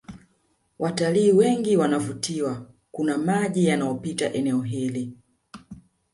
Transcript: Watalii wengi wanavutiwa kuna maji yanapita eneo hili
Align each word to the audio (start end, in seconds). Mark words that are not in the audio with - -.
Watalii 0.79 1.31
wengi 1.31 1.77
wanavutiwa 1.77 2.67
kuna 2.91 3.17
maji 3.17 3.65
yanapita 3.67 4.33
eneo 4.33 4.61
hili 4.61 5.17